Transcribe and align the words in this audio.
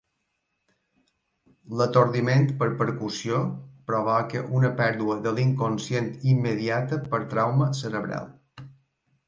L'atordiment 1.81 2.47
per 2.63 2.69
percussió 2.79 3.43
provoca 3.91 4.43
una 4.61 4.73
pèrdua 4.81 5.19
de 5.27 5.37
l'inconscient 5.39 6.11
immediata 6.35 7.03
per 7.13 7.21
trauma 7.35 7.73
cerebral. 7.85 8.37